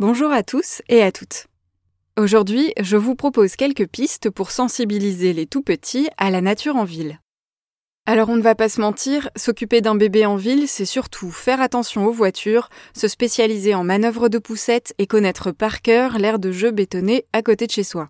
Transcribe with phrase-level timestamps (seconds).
[0.00, 1.48] Bonjour à tous et à toutes.
[2.16, 6.84] Aujourd'hui, je vous propose quelques pistes pour sensibiliser les tout petits à la nature en
[6.84, 7.18] ville.
[8.06, 11.60] Alors on ne va pas se mentir, s'occuper d'un bébé en ville, c'est surtout faire
[11.60, 16.52] attention aux voitures, se spécialiser en manœuvres de poussette et connaître par cœur l'aire de
[16.52, 18.08] jeu bétonné à côté de chez soi.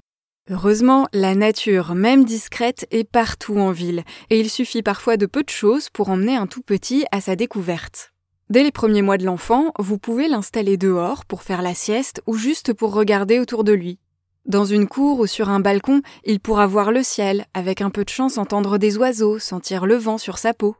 [0.50, 5.42] Heureusement, la nature, même discrète, est partout en ville, et il suffit parfois de peu
[5.42, 8.12] de choses pour emmener un tout petit à sa découverte.
[8.50, 12.34] Dès les premiers mois de l'enfant, vous pouvez l'installer dehors pour faire la sieste ou
[12.34, 13.98] juste pour regarder autour de lui.
[14.46, 18.04] Dans une cour ou sur un balcon, il pourra voir le ciel, avec un peu
[18.04, 20.76] de chance entendre des oiseaux, sentir le vent sur sa peau.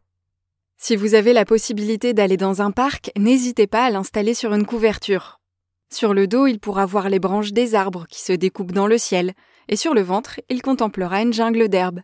[0.78, 4.64] Si vous avez la possibilité d'aller dans un parc, n'hésitez pas à l'installer sur une
[4.64, 5.38] couverture.
[5.92, 8.96] Sur le dos, il pourra voir les branches des arbres qui se découpent dans le
[8.96, 9.34] ciel,
[9.68, 12.00] et sur le ventre, il contemplera une jungle d'herbes.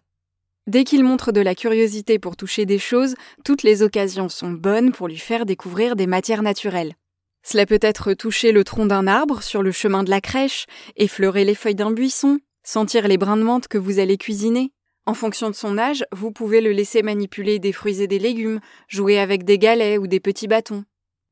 [0.66, 4.92] Dès qu'il montre de la curiosité pour toucher des choses, toutes les occasions sont bonnes
[4.92, 6.94] pour lui faire découvrir des matières naturelles.
[7.42, 10.64] Cela peut être toucher le tronc d'un arbre sur le chemin de la crèche,
[10.96, 14.72] effleurer les feuilles d'un buisson, sentir les brins de menthe que vous allez cuisiner.
[15.04, 18.60] En fonction de son âge, vous pouvez le laisser manipuler des fruits et des légumes,
[18.88, 20.84] jouer avec des galets ou des petits bâtons.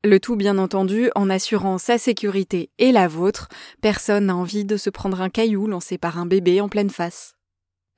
[0.03, 3.47] Le tout bien entendu en assurant sa sécurité et la vôtre,
[3.81, 7.33] personne n'a envie de se prendre un caillou lancé par un bébé en pleine face.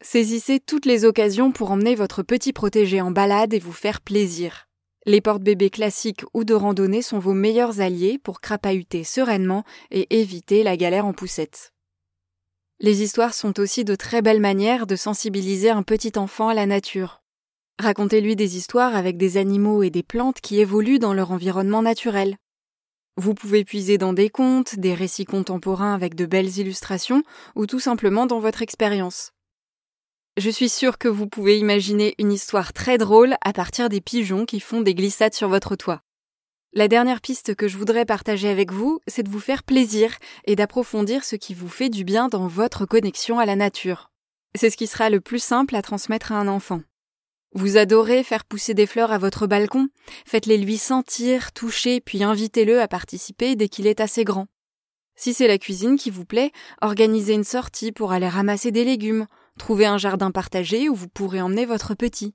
[0.07, 4.67] Saisissez toutes les occasions pour emmener votre petit protégé en balade et vous faire plaisir.
[5.07, 10.61] Les porte-bébés classiques ou de randonnée sont vos meilleurs alliés pour crapahuter sereinement et éviter
[10.61, 11.73] la galère en poussette.
[12.79, 16.67] Les histoires sont aussi de très belles manières de sensibiliser un petit enfant à la
[16.67, 17.23] nature.
[17.79, 22.37] Racontez-lui des histoires avec des animaux et des plantes qui évoluent dans leur environnement naturel.
[23.17, 27.23] Vous pouvez puiser dans des contes, des récits contemporains avec de belles illustrations
[27.55, 29.31] ou tout simplement dans votre expérience.
[30.37, 34.45] Je suis sûre que vous pouvez imaginer une histoire très drôle à partir des pigeons
[34.45, 36.01] qui font des glissades sur votre toit.
[36.73, 40.57] La dernière piste que je voudrais partager avec vous, c'est de vous faire plaisir et
[40.57, 44.11] d'approfondir ce qui vous fait du bien dans votre connexion à la nature.
[44.55, 46.81] C'est ce qui sera le plus simple à transmettre à un enfant.
[47.53, 49.87] Vous adorez faire pousser des fleurs à votre balcon
[50.25, 54.47] Faites-les lui sentir, toucher, puis invitez-le à participer dès qu'il est assez grand.
[55.15, 56.51] Si c'est la cuisine qui vous plaît,
[56.81, 59.27] organisez une sortie pour aller ramasser des légumes,
[59.59, 62.33] Trouvez un jardin partagé où vous pourrez emmener votre petit.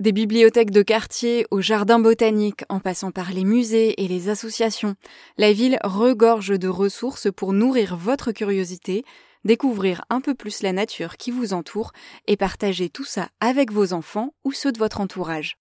[0.00, 4.96] Des bibliothèques de quartier au jardin botanique en passant par les musées et les associations,
[5.38, 9.04] la ville regorge de ressources pour nourrir votre curiosité,
[9.44, 11.92] découvrir un peu plus la nature qui vous entoure
[12.26, 15.58] et partager tout ça avec vos enfants ou ceux de votre entourage.